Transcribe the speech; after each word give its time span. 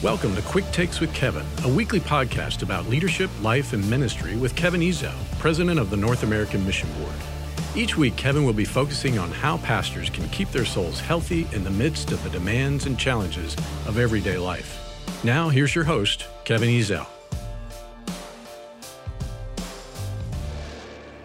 Welcome 0.00 0.36
to 0.36 0.42
Quick 0.42 0.70
Takes 0.70 1.00
with 1.00 1.12
Kevin, 1.12 1.44
a 1.64 1.68
weekly 1.68 1.98
podcast 1.98 2.62
about 2.62 2.86
leadership, 2.86 3.28
life, 3.42 3.72
and 3.72 3.90
ministry 3.90 4.36
with 4.36 4.54
Kevin 4.54 4.80
Ezell, 4.80 5.16
president 5.40 5.80
of 5.80 5.90
the 5.90 5.96
North 5.96 6.22
American 6.22 6.64
Mission 6.64 6.88
Board. 7.00 7.16
Each 7.74 7.96
week, 7.96 8.14
Kevin 8.14 8.44
will 8.44 8.52
be 8.52 8.64
focusing 8.64 9.18
on 9.18 9.32
how 9.32 9.56
pastors 9.56 10.08
can 10.08 10.28
keep 10.28 10.52
their 10.52 10.64
souls 10.64 11.00
healthy 11.00 11.48
in 11.50 11.64
the 11.64 11.70
midst 11.70 12.12
of 12.12 12.22
the 12.22 12.30
demands 12.30 12.86
and 12.86 12.96
challenges 12.96 13.56
of 13.88 13.98
everyday 13.98 14.38
life. 14.38 14.78
Now, 15.24 15.48
here's 15.48 15.74
your 15.74 15.82
host, 15.82 16.26
Kevin 16.44 16.68
Ezell. 16.68 17.08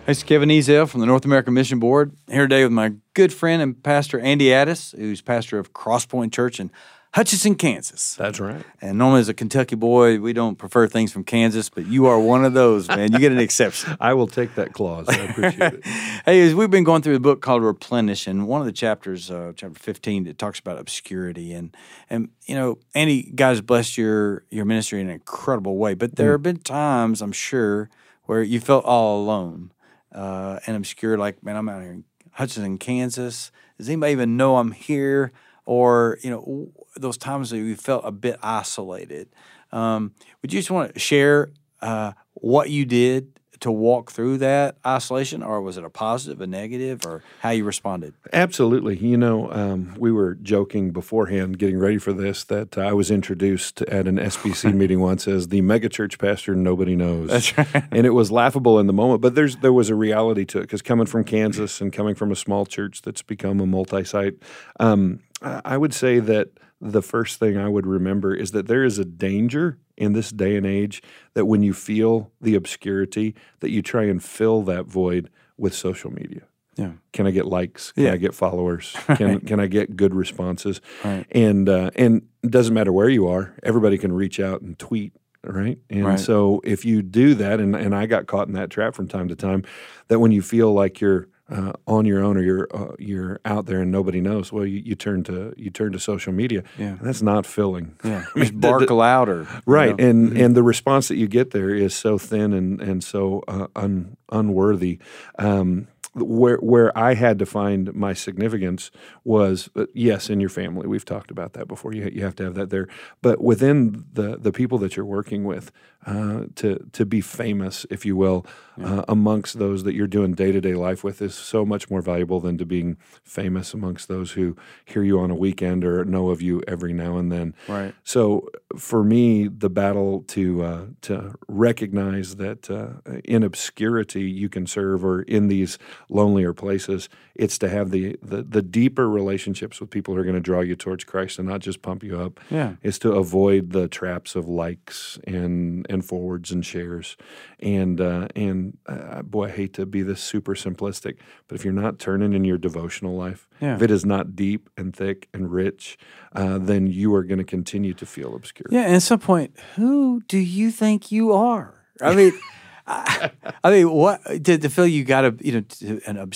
Hey, 0.07 0.13
it's 0.13 0.23
Kevin 0.23 0.49
Ezell 0.49 0.89
from 0.89 1.01
the 1.01 1.05
North 1.05 1.25
American 1.25 1.53
Mission 1.53 1.77
Board. 1.77 2.17
Here 2.27 2.47
today 2.47 2.63
with 2.63 2.73
my 2.73 2.93
good 3.13 3.31
friend 3.31 3.61
and 3.61 3.83
pastor 3.83 4.19
Andy 4.19 4.51
Addis, 4.51 4.95
who's 4.97 5.21
pastor 5.21 5.59
of 5.59 5.73
Crosspoint 5.73 6.33
Church 6.33 6.59
in 6.59 6.71
Hutchinson, 7.13 7.53
Kansas. 7.53 8.15
That's 8.15 8.39
right. 8.39 8.65
And 8.81 8.97
normally, 8.97 9.19
as 9.19 9.29
a 9.29 9.35
Kentucky 9.35 9.75
boy, 9.75 10.19
we 10.19 10.33
don't 10.33 10.55
prefer 10.55 10.87
things 10.87 11.13
from 11.13 11.23
Kansas, 11.23 11.69
but 11.69 11.85
you 11.85 12.07
are 12.07 12.19
one 12.19 12.43
of 12.43 12.53
those, 12.53 12.87
man. 12.87 13.11
You 13.11 13.19
get 13.19 13.31
an 13.31 13.37
exception. 13.37 13.95
I 14.01 14.15
will 14.15 14.25
take 14.25 14.55
that 14.55 14.73
clause. 14.73 15.07
I 15.07 15.17
appreciate 15.17 15.73
it. 15.73 15.85
hey, 16.25 16.41
as 16.41 16.55
we've 16.55 16.71
been 16.71 16.83
going 16.83 17.03
through 17.03 17.15
a 17.15 17.19
book 17.19 17.39
called 17.39 17.61
Replenish, 17.61 18.25
and 18.25 18.47
one 18.47 18.61
of 18.61 18.65
the 18.65 18.73
chapters, 18.73 19.29
uh, 19.29 19.53
chapter 19.55 19.77
fifteen, 19.77 20.25
it 20.25 20.39
talks 20.39 20.57
about 20.57 20.79
obscurity, 20.79 21.53
and 21.53 21.77
and 22.09 22.29
you 22.47 22.55
know, 22.55 22.79
Andy, 22.95 23.31
God 23.35 23.49
has 23.49 23.61
blessed 23.61 23.95
your 23.95 24.45
your 24.49 24.65
ministry 24.65 24.99
in 24.99 25.07
an 25.07 25.13
incredible 25.13 25.77
way, 25.77 25.93
but 25.93 26.15
there 26.15 26.29
mm. 26.29 26.33
have 26.33 26.41
been 26.41 26.61
times, 26.61 27.21
I'm 27.21 27.31
sure, 27.31 27.91
where 28.23 28.41
you 28.41 28.59
felt 28.59 28.85
all 28.85 29.21
alone 29.21 29.71
uh, 30.11 30.59
and 30.65 30.75
obscure. 30.75 31.15
Like, 31.19 31.43
man, 31.43 31.57
I'm 31.57 31.69
out 31.69 31.83
here 31.83 31.91
in 31.91 32.05
Hutchinson, 32.31 32.79
Kansas. 32.79 33.51
Does 33.77 33.87
anybody 33.87 34.13
even 34.13 34.35
know 34.35 34.57
I'm 34.57 34.71
here? 34.71 35.31
Or 35.65 36.17
you 36.21 36.29
know, 36.29 36.73
those 36.95 37.17
times 37.17 37.49
that 37.49 37.57
you 37.57 37.75
felt 37.75 38.03
a 38.05 38.11
bit 38.11 38.37
isolated. 38.41 39.29
Um, 39.71 40.13
would 40.41 40.53
you 40.53 40.59
just 40.59 40.71
want 40.71 40.93
to 40.93 40.99
share 40.99 41.51
uh, 41.81 42.13
what 42.33 42.69
you 42.69 42.85
did 42.85 43.33
to 43.63 43.71
walk 43.71 44.11
through 44.11 44.37
that 44.37 44.75
isolation, 44.85 45.41
or 45.41 45.61
was 45.61 45.77
it 45.77 45.85
a 45.85 45.89
positive, 45.89 46.41
a 46.41 46.47
negative, 46.47 47.05
or 47.05 47.23
how 47.39 47.49
you 47.49 47.63
responded? 47.63 48.13
Absolutely. 48.33 48.97
You 48.97 49.15
know, 49.15 49.49
um, 49.53 49.95
we 49.97 50.11
were 50.11 50.35
joking 50.35 50.91
beforehand, 50.91 51.57
getting 51.59 51.79
ready 51.79 51.97
for 51.97 52.11
this, 52.11 52.43
that 52.45 52.77
I 52.77 52.91
was 52.91 53.09
introduced 53.09 53.81
at 53.83 54.05
an 54.05 54.17
SBC 54.17 54.73
meeting 54.75 54.99
once 54.99 55.29
as 55.29 55.47
the 55.47 55.61
megachurch 55.61 56.19
pastor 56.19 56.55
nobody 56.55 56.97
knows. 56.97 57.29
That's 57.29 57.57
right. 57.57 57.85
And 57.89 58.05
it 58.05 58.09
was 58.09 58.31
laughable 58.31 58.79
in 58.79 58.87
the 58.87 58.93
moment, 58.93 59.21
but 59.21 59.33
there's 59.33 59.55
there 59.57 59.71
was 59.71 59.89
a 59.89 59.95
reality 59.95 60.43
to 60.43 60.57
it 60.57 60.63
because 60.63 60.81
coming 60.81 61.05
from 61.05 61.23
Kansas 61.23 61.79
and 61.79 61.93
coming 61.93 62.15
from 62.15 62.33
a 62.33 62.35
small 62.35 62.65
church 62.65 63.01
that's 63.01 63.21
become 63.21 63.61
a 63.61 63.65
multi-site, 63.65 64.35
um, 64.81 65.21
I 65.43 65.77
would 65.77 65.93
say 65.93 66.19
that 66.19 66.49
the 66.79 67.01
first 67.01 67.39
thing 67.39 67.57
I 67.57 67.69
would 67.69 67.87
remember 67.87 68.33
is 68.33 68.51
that 68.51 68.67
there 68.67 68.83
is 68.83 68.99
a 68.99 69.05
danger 69.05 69.77
in 69.95 70.13
this 70.13 70.31
day 70.31 70.55
and 70.55 70.65
age 70.65 71.01
that 71.33 71.45
when 71.45 71.63
you 71.63 71.73
feel 71.73 72.31
the 72.41 72.55
obscurity, 72.55 73.35
that 73.59 73.69
you 73.69 73.81
try 73.81 74.03
and 74.03 74.23
fill 74.23 74.63
that 74.63 74.85
void 74.85 75.29
with 75.57 75.73
social 75.73 76.11
media. 76.11 76.41
Yeah. 76.75 76.93
Can 77.11 77.27
I 77.27 77.31
get 77.31 77.45
likes? 77.45 77.91
Can 77.91 78.05
yeah. 78.05 78.13
I 78.13 78.17
get 78.17 78.33
followers? 78.33 78.95
Can 79.15 79.27
right. 79.27 79.45
can 79.45 79.59
I 79.59 79.67
get 79.67 79.95
good 79.95 80.15
responses? 80.15 80.81
Right. 81.03 81.25
And 81.31 81.69
uh, 81.69 81.91
and 81.95 82.27
it 82.41 82.49
doesn't 82.49 82.73
matter 82.73 82.91
where 82.91 83.09
you 83.09 83.27
are. 83.27 83.53
Everybody 83.61 83.97
can 83.97 84.11
reach 84.11 84.39
out 84.39 84.61
and 84.61 84.77
tweet 84.77 85.13
right? 85.45 85.77
And 85.89 86.05
right. 86.05 86.19
so 86.19 86.61
if 86.63 86.85
you 86.85 87.01
do 87.01 87.35
that, 87.35 87.59
and, 87.59 87.75
and 87.75 87.93
I 87.93 88.05
got 88.05 88.27
caught 88.27 88.47
in 88.47 88.53
that 88.53 88.69
trap 88.69 88.95
from 88.95 89.07
time 89.07 89.27
to 89.27 89.35
time, 89.35 89.63
that 90.07 90.19
when 90.19 90.31
you 90.31 90.41
feel 90.41 90.73
like 90.73 91.01
you're 91.01 91.27
uh, 91.53 91.73
on 91.87 92.05
your 92.05 92.23
own 92.23 92.35
or 92.35 92.41
you're 92.41 92.67
uh, 92.73 92.93
you're 92.97 93.39
out 93.45 93.67
there 93.67 93.81
and 93.81 93.91
nobody 93.91 94.19
knows, 94.19 94.51
well, 94.51 94.65
you, 94.65 94.81
you 94.83 94.95
turn 94.95 95.23
to 95.23 95.53
you 95.55 95.69
turn 95.69 95.91
to 95.91 95.99
social 95.99 96.33
media. 96.33 96.63
Yeah, 96.77 96.97
that's 96.99 97.21
not 97.21 97.45
filling. 97.45 97.95
Yeah, 98.03 98.25
just 98.37 98.59
bark 98.59 98.89
louder. 98.89 99.47
Right, 99.65 99.91
you 99.91 99.97
know? 99.97 100.09
and 100.09 100.29
mm-hmm. 100.29 100.41
and 100.41 100.55
the 100.55 100.63
response 100.63 101.07
that 101.09 101.17
you 101.17 101.27
get 101.27 101.51
there 101.51 101.69
is 101.69 101.93
so 101.93 102.17
thin 102.17 102.53
and 102.53 102.81
and 102.81 103.03
so 103.03 103.43
uh, 103.47 103.67
un, 103.75 104.17
unworthy. 104.31 104.99
Um, 105.37 105.87
where 106.15 106.57
where 106.57 106.95
I 106.97 107.15
had 107.15 107.39
to 107.39 107.45
find 107.45 107.93
my 107.93 108.13
significance 108.13 108.91
was 109.23 109.69
uh, 109.75 109.85
yes 109.93 110.29
in 110.29 110.39
your 110.39 110.49
family. 110.49 110.87
We've 110.87 111.05
talked 111.05 111.31
about 111.31 111.53
that 111.53 111.67
before. 111.67 111.93
You 111.93 112.09
you 112.13 112.23
have 112.23 112.35
to 112.35 112.43
have 112.43 112.55
that 112.55 112.69
there, 112.69 112.87
but 113.21 113.41
within 113.41 114.05
the 114.13 114.37
the 114.37 114.51
people 114.51 114.77
that 114.79 114.95
you're 114.95 115.05
working 115.05 115.43
with, 115.43 115.71
uh, 116.05 116.45
to 116.55 116.85
to 116.91 117.05
be 117.05 117.21
famous, 117.21 117.85
if 117.89 118.05
you 118.05 118.15
will, 118.15 118.45
yeah. 118.77 118.99
uh, 118.99 119.05
amongst 119.07 119.57
those 119.57 119.83
that 119.83 119.95
you're 119.95 120.07
doing 120.07 120.33
day 120.33 120.51
to 120.51 120.61
day 120.61 120.75
life 120.75 121.03
with 121.03 121.21
is 121.21 121.33
so 121.33 121.65
much 121.65 121.89
more 121.89 122.01
valuable 122.01 122.39
than 122.39 122.57
to 122.57 122.65
being 122.65 122.97
famous 123.23 123.73
amongst 123.73 124.07
those 124.07 124.31
who 124.31 124.55
hear 124.85 125.03
you 125.03 125.19
on 125.19 125.31
a 125.31 125.35
weekend 125.35 125.83
or 125.83 126.05
know 126.05 126.29
of 126.29 126.41
you 126.41 126.61
every 126.67 126.93
now 126.93 127.17
and 127.17 127.31
then. 127.31 127.55
Right. 127.67 127.93
So 128.03 128.49
for 128.77 129.03
me, 129.03 129.47
the 129.47 129.69
battle 129.69 130.23
to 130.29 130.63
uh, 130.63 130.85
to 131.01 131.35
recognize 131.47 132.35
that 132.35 132.69
uh, 132.69 133.19
in 133.23 133.43
obscurity 133.43 134.23
you 134.23 134.49
can 134.49 134.67
serve, 134.67 135.05
or 135.05 135.21
in 135.23 135.47
these 135.47 135.77
lonelier 136.13 136.53
places, 136.53 137.09
it's 137.35 137.57
to 137.57 137.69
have 137.69 137.91
the, 137.91 138.17
the, 138.21 138.43
the 138.43 138.61
deeper 138.61 139.09
relationships 139.09 139.79
with 139.79 139.89
people 139.89 140.13
who 140.13 140.19
are 140.19 140.23
going 140.23 140.35
to 140.35 140.41
draw 140.41 140.61
you 140.61 140.75
towards 140.75 141.03
Christ 141.03 141.39
and 141.39 141.47
not 141.47 141.59
just 141.59 141.81
pump 141.81 142.03
you 142.03 142.19
up. 142.19 142.39
Yeah. 142.49 142.75
Is 142.83 142.99
to 142.99 143.13
avoid 143.13 143.71
the 143.71 143.87
traps 143.87 144.35
of 144.35 144.47
likes 144.47 145.19
and 145.25 145.85
and 145.89 146.05
forwards 146.05 146.51
and 146.51 146.65
shares. 146.65 147.17
And 147.59 147.99
uh, 147.99 148.27
and 148.35 148.77
uh, 148.85 149.21
boy, 149.23 149.45
I 149.45 149.51
hate 149.51 149.73
to 149.73 149.85
be 149.85 150.01
this 150.03 150.21
super 150.21 150.55
simplistic, 150.55 151.17
but 151.47 151.55
if 151.55 151.63
you're 151.63 151.73
not 151.73 151.99
turning 151.99 152.33
in 152.33 152.43
your 152.43 152.57
devotional 152.57 153.15
life, 153.15 153.47
yeah. 153.59 153.75
if 153.75 153.81
it 153.81 153.91
is 153.91 154.05
not 154.05 154.35
deep 154.35 154.69
and 154.77 154.95
thick 154.95 155.27
and 155.33 155.51
rich, 155.51 155.97
uh, 156.33 156.57
then 156.57 156.87
you 156.87 157.13
are 157.15 157.23
going 157.23 157.39
to 157.39 157.43
continue 157.43 157.93
to 157.95 158.05
feel 158.05 158.35
obscure. 158.35 158.67
Yeah, 158.69 158.85
and 158.85 158.95
at 158.95 159.01
some 159.01 159.19
point, 159.19 159.55
who 159.75 160.21
do 160.27 160.37
you 160.37 160.71
think 160.71 161.11
you 161.11 161.33
are? 161.33 161.73
I 162.01 162.15
mean. 162.15 162.33
I, 162.85 163.31
I, 163.63 163.71
mean, 163.71 163.91
what 163.91 164.23
to, 164.25 164.57
to 164.57 164.69
feel 164.69 164.87
you 164.87 165.03
got 165.03 165.21
to 165.21 165.35
you 165.39 165.53
know 165.53 165.61
to, 165.61 166.01
an 166.05 166.31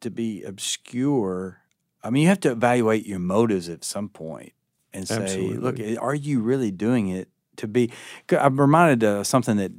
to 0.00 0.10
be 0.10 0.42
obscure. 0.42 1.60
I 2.02 2.10
mean, 2.10 2.22
you 2.22 2.28
have 2.28 2.40
to 2.40 2.52
evaluate 2.52 3.06
your 3.06 3.18
motives 3.18 3.68
at 3.68 3.84
some 3.84 4.08
point 4.08 4.52
and 4.92 5.06
say, 5.06 5.22
Absolutely. 5.22 5.58
look, 5.58 6.00
are 6.00 6.14
you 6.14 6.40
really 6.40 6.70
doing 6.70 7.08
it 7.08 7.28
to 7.56 7.66
be? 7.66 7.90
I'm 8.30 8.60
reminded 8.60 9.04
of 9.04 9.26
something 9.26 9.56
that 9.56 9.72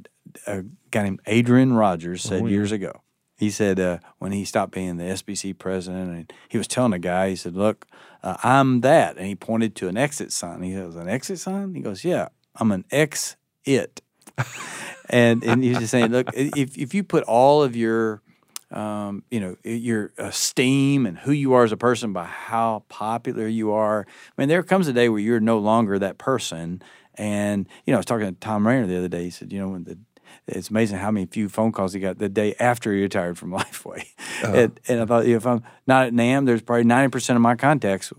a 0.46 0.64
guy 0.90 1.04
named 1.04 1.20
Adrian 1.26 1.72
Rogers 1.72 2.22
said 2.22 2.42
oh, 2.42 2.46
yeah. 2.46 2.52
years 2.52 2.72
ago. 2.72 3.02
He 3.36 3.50
said 3.50 3.80
uh, 3.80 3.98
when 4.18 4.32
he 4.32 4.44
stopped 4.44 4.72
being 4.72 4.98
the 4.98 5.04
SBC 5.04 5.58
president, 5.58 6.10
and 6.10 6.32
he 6.48 6.58
was 6.58 6.68
telling 6.68 6.92
a 6.92 6.98
guy, 6.98 7.30
he 7.30 7.36
said, 7.36 7.56
"Look, 7.56 7.86
uh, 8.22 8.36
I'm 8.42 8.82
that," 8.82 9.16
and 9.16 9.26
he 9.26 9.34
pointed 9.34 9.74
to 9.76 9.88
an 9.88 9.96
exit 9.96 10.30
sign. 10.30 10.62
He 10.62 10.74
goes, 10.74 10.94
"An 10.94 11.08
exit 11.08 11.38
sign?" 11.38 11.74
He 11.74 11.80
goes, 11.80 12.04
"Yeah, 12.04 12.28
I'm 12.56 12.70
an 12.70 12.84
ex 12.90 13.36
it." 13.64 14.02
and 15.10 15.44
and 15.44 15.62
he's 15.62 15.78
just 15.78 15.90
saying, 15.90 16.10
look, 16.10 16.28
if 16.34 16.76
if 16.76 16.94
you 16.94 17.04
put 17.04 17.24
all 17.24 17.62
of 17.62 17.76
your 17.76 18.22
um, 18.70 19.24
you 19.30 19.40
know 19.40 19.56
your 19.64 20.12
esteem 20.18 21.06
and 21.06 21.18
who 21.18 21.32
you 21.32 21.52
are 21.54 21.64
as 21.64 21.72
a 21.72 21.76
person 21.76 22.12
by 22.12 22.24
how 22.24 22.84
popular 22.88 23.46
you 23.46 23.72
are, 23.72 24.06
I 24.08 24.40
mean, 24.40 24.48
there 24.48 24.62
comes 24.62 24.88
a 24.88 24.92
day 24.92 25.08
where 25.08 25.20
you're 25.20 25.40
no 25.40 25.58
longer 25.58 25.98
that 25.98 26.18
person. 26.18 26.82
And 27.16 27.68
you 27.84 27.92
know, 27.92 27.98
I 27.98 28.00
was 28.00 28.06
talking 28.06 28.26
to 28.26 28.32
Tom 28.32 28.66
Rainer 28.66 28.86
the 28.86 28.96
other 28.96 29.08
day. 29.08 29.24
He 29.24 29.30
said, 29.30 29.52
you 29.52 29.58
know, 29.58 29.68
when 29.68 29.84
the 29.84 29.98
it's 30.46 30.70
amazing 30.70 30.98
how 30.98 31.10
many 31.10 31.26
few 31.26 31.48
phone 31.48 31.72
calls 31.72 31.92
he 31.92 32.00
got 32.00 32.18
the 32.18 32.28
day 32.28 32.54
after 32.58 32.92
he 32.92 33.02
retired 33.02 33.38
from 33.38 33.50
Lifeway. 33.58 34.04
Uh-huh. 34.42 34.52
And, 34.52 34.80
and, 34.88 35.00
I 35.00 35.04
thought, 35.04 35.26
if 35.26 35.46
I'm 35.46 35.62
not 35.86 36.06
at 36.06 36.12
NAMB, 36.12 36.46
there's 36.46 36.62
probably 36.62 36.84
ninety 36.84 37.10
percent 37.10 37.36
of 37.36 37.42
my 37.42 37.56
contacts, 37.56 38.12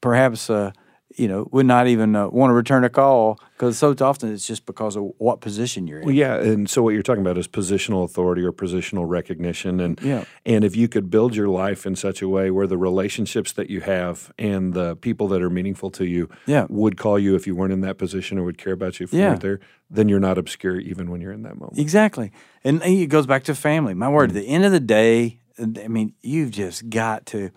perhaps. 0.00 0.50
Uh, 0.50 0.72
you 1.16 1.28
know, 1.28 1.48
would 1.52 1.66
not 1.66 1.86
even 1.86 2.16
uh, 2.16 2.28
want 2.28 2.50
to 2.50 2.54
return 2.54 2.84
a 2.84 2.90
call 2.90 3.38
because 3.52 3.78
so 3.78 3.94
often 4.00 4.32
it's 4.32 4.46
just 4.46 4.66
because 4.66 4.96
of 4.96 5.12
what 5.18 5.40
position 5.40 5.86
you're 5.86 6.00
in. 6.00 6.06
Well, 6.06 6.14
yeah, 6.14 6.36
and 6.36 6.68
so 6.68 6.82
what 6.82 6.90
you're 6.90 7.02
talking 7.02 7.20
about 7.20 7.38
is 7.38 7.46
positional 7.46 8.04
authority 8.04 8.42
or 8.42 8.52
positional 8.52 9.08
recognition, 9.08 9.80
and 9.80 10.00
yeah. 10.02 10.24
and 10.44 10.64
if 10.64 10.74
you 10.74 10.88
could 10.88 11.10
build 11.10 11.36
your 11.36 11.48
life 11.48 11.86
in 11.86 11.94
such 11.94 12.20
a 12.20 12.28
way 12.28 12.50
where 12.50 12.66
the 12.66 12.76
relationships 12.76 13.52
that 13.52 13.70
you 13.70 13.80
have 13.82 14.32
and 14.38 14.74
the 14.74 14.96
people 14.96 15.28
that 15.28 15.40
are 15.40 15.50
meaningful 15.50 15.90
to 15.92 16.04
you, 16.04 16.28
yeah. 16.46 16.66
would 16.68 16.96
call 16.96 17.18
you 17.18 17.34
if 17.34 17.46
you 17.46 17.54
weren't 17.54 17.72
in 17.72 17.80
that 17.82 17.98
position 17.98 18.38
or 18.38 18.44
would 18.44 18.58
care 18.58 18.72
about 18.72 18.98
you 18.98 19.04
if 19.04 19.12
you 19.12 19.20
weren't 19.20 19.40
there, 19.40 19.60
then 19.88 20.08
you're 20.08 20.20
not 20.20 20.36
obscure 20.36 20.78
even 20.80 21.10
when 21.10 21.20
you're 21.20 21.32
in 21.32 21.42
that 21.42 21.58
moment. 21.58 21.78
Exactly, 21.78 22.32
and 22.64 22.82
it 22.82 23.06
goes 23.06 23.26
back 23.26 23.44
to 23.44 23.54
family. 23.54 23.94
My 23.94 24.08
word, 24.08 24.30
mm-hmm. 24.30 24.38
at 24.38 24.42
the 24.42 24.48
end 24.48 24.64
of 24.64 24.72
the 24.72 24.80
day, 24.80 25.40
I 25.58 25.88
mean, 25.88 26.14
you've 26.22 26.50
just 26.50 26.90
got 26.90 27.26
to. 27.26 27.50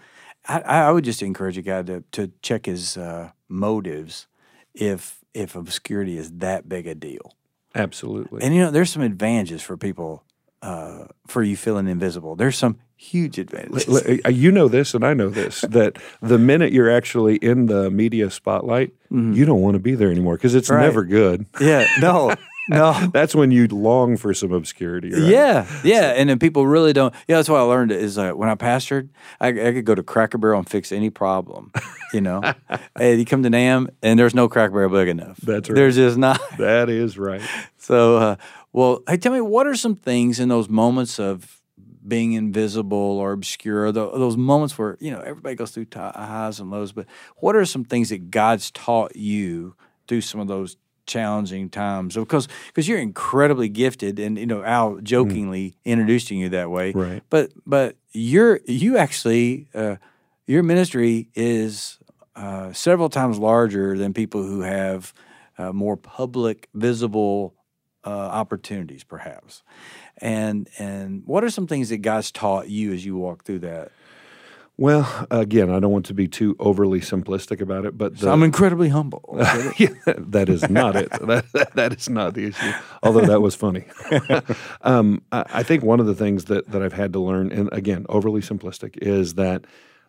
I, 0.47 0.59
I 0.59 0.91
would 0.91 1.03
just 1.03 1.21
encourage 1.23 1.57
a 1.57 1.63
guy 1.63 1.81
to 1.83 2.03
to 2.11 2.31
check 2.41 2.67
his. 2.67 2.97
Uh, 2.97 3.31
motives 3.49 4.27
if 4.73 5.19
if 5.33 5.55
obscurity 5.55 6.17
is 6.17 6.31
that 6.33 6.67
big 6.67 6.87
a 6.87 6.95
deal. 6.95 7.35
Absolutely. 7.75 8.41
And 8.41 8.55
you 8.55 8.61
know, 8.61 8.71
there's 8.71 8.89
some 8.89 9.03
advantages 9.03 9.61
for 9.61 9.77
people 9.77 10.23
uh, 10.61 11.05
for 11.27 11.43
you 11.43 11.55
feeling 11.55 11.87
invisible. 11.87 12.35
There's 12.35 12.57
some 12.57 12.79
huge 12.95 13.37
advantages. 13.37 13.87
Uh, 14.25 14.29
you 14.29 14.51
know 14.51 14.67
this, 14.67 14.93
and 14.93 15.05
I 15.05 15.13
know 15.13 15.29
this 15.29 15.61
that 15.69 15.97
the 16.21 16.39
minute 16.39 16.73
you're 16.73 16.89
actually 16.89 17.35
in 17.37 17.67
the 17.67 17.91
media 17.91 18.31
spotlight, 18.31 18.93
mm-hmm. 19.11 19.33
you 19.33 19.45
don't 19.45 19.61
want 19.61 19.75
to 19.75 19.79
be 19.79 19.95
there 19.95 20.11
anymore 20.11 20.35
because 20.35 20.55
it's 20.55 20.69
right. 20.69 20.81
never 20.81 21.03
good. 21.03 21.45
Yeah, 21.59 21.87
no. 21.99 22.33
No. 22.69 22.93
That's 23.13 23.33
when 23.33 23.51
you 23.51 23.67
long 23.67 24.17
for 24.17 24.33
some 24.33 24.51
obscurity. 24.51 25.11
Right? 25.11 25.23
Yeah, 25.23 25.67
yeah, 25.83 26.13
and 26.15 26.29
then 26.29 26.39
people 26.39 26.67
really 26.67 26.93
don't. 26.93 27.13
Yeah, 27.27 27.37
that's 27.37 27.49
what 27.49 27.59
I 27.59 27.63
learned 27.63 27.91
is 27.91 28.17
uh, 28.17 28.31
when 28.31 28.49
I 28.49 28.55
pastored, 28.55 29.09
I, 29.39 29.49
I 29.49 29.73
could 29.73 29.85
go 29.85 29.95
to 29.95 30.03
Cracker 30.03 30.37
Barrel 30.37 30.59
and 30.59 30.69
fix 30.69 30.91
any 30.91 31.09
problem. 31.09 31.71
You 32.13 32.21
know, 32.21 32.41
and 32.95 33.19
you 33.19 33.25
come 33.25 33.43
to 33.43 33.49
NAMB, 33.49 33.89
and 34.01 34.19
there's 34.19 34.35
no 34.35 34.49
Cracker 34.49 34.73
Barrel 34.73 34.89
big 34.89 35.07
enough. 35.07 35.37
That's 35.37 35.69
right. 35.69 35.75
There's 35.75 35.95
just 35.95 36.17
not. 36.17 36.41
That 36.57 36.89
is 36.89 37.17
right. 37.17 37.41
So, 37.79 38.17
uh, 38.17 38.35
well, 38.73 39.01
hey, 39.07 39.15
tell 39.15 39.31
me, 39.31 39.39
what 39.39 39.65
are 39.65 39.75
some 39.75 39.95
things 39.95 40.41
in 40.41 40.49
those 40.49 40.67
moments 40.67 41.21
of 41.21 41.61
being 42.05 42.33
invisible 42.33 42.97
or 42.97 43.31
obscure, 43.31 43.93
tho- 43.93 44.17
those 44.17 44.35
moments 44.35 44.77
where 44.77 44.97
you 44.99 45.11
know 45.11 45.19
everybody 45.21 45.55
goes 45.55 45.71
through 45.71 45.87
highs 45.93 46.59
and 46.59 46.69
lows, 46.69 46.91
but 46.91 47.05
what 47.37 47.55
are 47.55 47.65
some 47.65 47.83
things 47.85 48.09
that 48.09 48.29
God's 48.31 48.71
taught 48.71 49.15
you 49.15 49.75
through 50.07 50.21
some 50.21 50.39
of 50.41 50.47
those 50.47 50.77
challenging 51.07 51.69
times? 51.69 52.15
Because 52.15 52.47
because 52.67 52.87
you're 52.87 52.99
incredibly 52.99 53.69
gifted, 53.69 54.19
and 54.19 54.37
you 54.37 54.45
know 54.45 54.63
Al 54.63 54.99
jokingly 55.01 55.75
introducing 55.85 56.37
you 56.37 56.49
that 56.49 56.69
way, 56.69 56.91
Right. 56.91 57.23
But 57.29 57.51
but 57.65 57.95
you're 58.11 58.59
you 58.65 58.97
actually 58.97 59.67
uh, 59.73 59.95
your 60.45 60.63
ministry 60.63 61.29
is 61.35 61.99
uh, 62.35 62.71
several 62.73 63.09
times 63.09 63.39
larger 63.39 63.97
than 63.97 64.13
people 64.13 64.43
who 64.43 64.61
have 64.61 65.13
uh, 65.57 65.73
more 65.73 65.97
public, 65.97 66.69
visible 66.73 67.55
uh, 68.05 68.09
opportunities, 68.09 69.03
perhaps. 69.03 69.63
And 70.17 70.69
and 70.77 71.23
what 71.25 71.43
are 71.43 71.49
some 71.49 71.67
things 71.67 71.89
that 71.89 71.97
God's 71.97 72.31
taught 72.31 72.69
you 72.69 72.93
as 72.93 73.05
you 73.05 73.17
walk 73.17 73.43
through 73.43 73.59
that? 73.59 73.91
Well, 74.79 75.25
again, 75.31 75.71
I 75.71 75.79
don't 75.79 75.91
want 75.91 76.05
to 76.07 76.13
be 76.13 76.27
too 76.27 76.55
overly 76.59 76.99
simplistic 77.01 77.61
about 77.61 77.85
it, 77.85 77.97
but 77.97 78.17
the, 78.19 78.29
I'm 78.29 78.43
incredibly 78.43 78.89
humble. 78.89 79.23
yeah, 79.77 79.87
that 80.05 80.49
is 80.49 80.69
not 80.69 80.95
it. 80.95 81.09
That, 81.27 81.51
that, 81.53 81.73
that 81.75 81.93
is 81.93 82.07
not 82.09 82.35
the 82.35 82.45
issue. 82.45 82.71
Although 83.01 83.25
that 83.25 83.41
was 83.41 83.55
funny. 83.55 83.85
um, 84.81 85.21
I, 85.31 85.45
I 85.55 85.63
think 85.63 85.83
one 85.83 85.99
of 85.99 86.05
the 86.05 86.13
things 86.15 86.45
that, 86.45 86.69
that 86.71 86.81
I've 86.83 86.93
had 86.93 87.11
to 87.13 87.19
learn, 87.19 87.51
and 87.51 87.69
again, 87.71 88.05
overly 88.07 88.41
simplistic, 88.41 88.97
is 89.01 89.33
that 89.33 89.65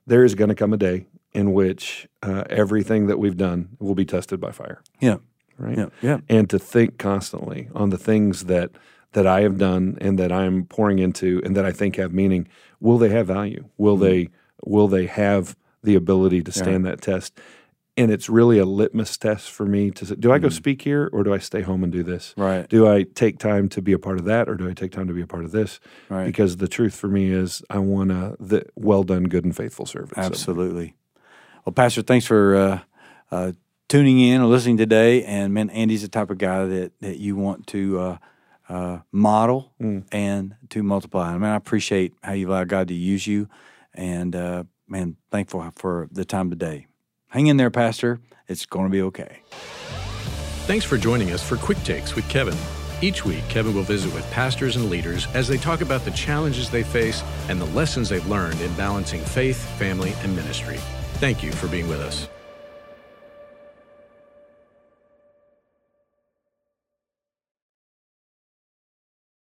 there 0.06 0.22
is 0.24 0.34
going 0.34 0.48
to 0.48 0.54
come 0.54 0.72
a 0.72 0.76
day 0.76 1.06
in 1.32 1.52
which 1.52 2.06
uh, 2.22 2.44
everything 2.50 3.06
that 3.06 3.18
we've 3.18 3.36
done 3.36 3.70
will 3.78 3.94
be 3.94 4.04
tested 4.04 4.38
by 4.40 4.52
fire. 4.52 4.82
yeah, 5.00 5.16
Right. 5.58 5.76
yeah, 5.78 5.86
yeah. 6.02 6.18
And 6.28 6.48
to 6.50 6.58
think 6.58 6.98
constantly 6.98 7.68
on 7.74 7.90
the 7.90 7.98
things 7.98 8.44
that 8.44 8.70
that 9.12 9.26
I 9.26 9.40
have 9.40 9.56
done 9.58 9.96
and 10.02 10.18
that 10.18 10.30
I'm 10.30 10.64
pouring 10.66 10.98
into 10.98 11.40
and 11.42 11.56
that 11.56 11.64
I 11.64 11.72
think 11.72 11.96
have 11.96 12.12
meaning. 12.12 12.46
Will 12.78 12.98
they 12.98 13.08
have 13.08 13.26
value? 13.26 13.64
Will 13.78 13.96
Mm-hmm. 13.96 14.04
they 14.04 14.28
will 14.64 14.88
they 14.88 15.06
have 15.06 15.56
the 15.82 15.94
ability 15.94 16.42
to 16.42 16.52
stand 16.52 16.84
that 16.84 17.00
test? 17.00 17.38
And 17.96 18.12
it's 18.12 18.28
really 18.28 18.58
a 18.60 18.64
litmus 18.64 19.16
test 19.16 19.50
for 19.50 19.66
me 19.66 19.90
to 19.90 20.06
say, 20.06 20.14
do 20.14 20.30
I 20.30 20.38
go 20.38 20.48
speak 20.50 20.82
here 20.82 21.10
or 21.12 21.24
do 21.24 21.34
I 21.34 21.38
stay 21.38 21.62
home 21.62 21.82
and 21.82 21.92
do 21.92 22.04
this? 22.04 22.32
Right. 22.36 22.68
Do 22.68 22.86
I 22.88 23.02
take 23.02 23.38
time 23.40 23.68
to 23.70 23.82
be 23.82 23.92
a 23.92 23.98
part 23.98 24.18
of 24.20 24.24
that 24.26 24.48
or 24.48 24.54
do 24.54 24.68
I 24.70 24.72
take 24.72 24.92
time 24.92 25.08
to 25.08 25.12
be 25.12 25.20
a 25.22 25.26
part 25.26 25.44
of 25.44 25.50
this? 25.50 25.80
Right. 26.08 26.24
Because 26.26 26.58
the 26.58 26.68
truth 26.68 26.94
for 26.94 27.08
me 27.08 27.32
is 27.32 27.60
I 27.68 27.78
want 27.78 28.12
a 28.12 28.36
the 28.38 28.66
well 28.76 29.02
done, 29.02 29.24
good 29.24 29.44
and 29.44 29.56
faithful 29.56 29.84
servant. 29.84 30.14
So- 30.14 30.22
Absolutely. 30.22 30.94
Well, 31.64 31.72
Pastor, 31.72 32.02
thanks 32.02 32.24
for 32.24 32.54
uh, 32.54 32.80
uh, 33.32 33.52
tuning 33.88 34.20
in 34.20 34.40
or 34.42 34.46
listening 34.46 34.76
today. 34.76 35.24
And 35.24 35.52
man, 35.52 35.68
Andy's 35.70 36.02
the 36.02 36.08
type 36.08 36.30
of 36.30 36.38
guy 36.38 36.66
that 36.66 36.92
that 37.00 37.18
you 37.18 37.34
want 37.34 37.66
to 37.68 37.98
uh, 37.98 38.18
uh, 38.68 38.98
model 39.10 39.72
and 40.12 40.54
to 40.70 40.82
multiply. 40.84 41.30
I 41.30 41.34
mean, 41.34 41.42
I 41.50 41.56
appreciate 41.56 42.14
how 42.22 42.32
you 42.34 42.48
allow 42.48 42.62
God 42.62 42.86
to 42.88 42.94
use 42.94 43.26
you, 43.26 43.48
and 43.98 44.34
uh, 44.34 44.64
man, 44.86 45.16
thankful 45.30 45.70
for 45.74 46.08
the 46.10 46.24
time 46.24 46.48
today. 46.48 46.86
Hang 47.28 47.48
in 47.48 47.58
there, 47.58 47.70
Pastor. 47.70 48.20
It's 48.46 48.64
going 48.64 48.86
to 48.86 48.90
be 48.90 49.02
okay. 49.02 49.40
Thanks 50.66 50.84
for 50.84 50.96
joining 50.96 51.32
us 51.32 51.46
for 51.46 51.56
Quick 51.56 51.82
Takes 51.82 52.14
with 52.14 52.26
Kevin. 52.28 52.56
Each 53.02 53.24
week, 53.24 53.46
Kevin 53.48 53.74
will 53.74 53.82
visit 53.82 54.12
with 54.14 54.28
pastors 54.30 54.76
and 54.76 54.88
leaders 54.88 55.26
as 55.34 55.46
they 55.46 55.56
talk 55.56 55.82
about 55.82 56.04
the 56.04 56.10
challenges 56.12 56.70
they 56.70 56.82
face 56.82 57.22
and 57.48 57.60
the 57.60 57.66
lessons 57.66 58.08
they've 58.08 58.26
learned 58.26 58.60
in 58.60 58.72
balancing 58.74 59.20
faith, 59.20 59.58
family, 59.78 60.14
and 60.22 60.34
ministry. 60.34 60.78
Thank 61.14 61.42
you 61.42 61.52
for 61.52 61.68
being 61.68 61.88
with 61.88 62.00
us. 62.00 62.28